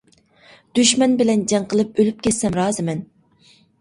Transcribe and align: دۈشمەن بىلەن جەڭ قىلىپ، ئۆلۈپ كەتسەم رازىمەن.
دۈشمەن 0.79 1.13
بىلەن 1.19 1.43
جەڭ 1.53 1.67
قىلىپ، 1.73 1.99
ئۆلۈپ 2.05 2.25
كەتسەم 2.29 2.59
رازىمەن. 2.61 3.05